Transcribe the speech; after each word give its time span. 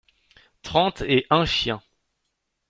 Trente 0.63 1.01
et 1.05 1.27
un 1.29 1.45
chiens. 1.45 1.83